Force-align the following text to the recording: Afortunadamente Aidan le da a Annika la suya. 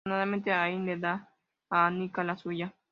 Afortunadamente 0.03 0.51
Aidan 0.51 0.85
le 0.87 0.97
da 0.97 1.29
a 1.69 1.85
Annika 1.85 2.23
la 2.23 2.35
suya. 2.35 2.73